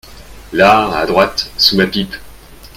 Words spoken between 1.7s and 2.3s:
ma pipe.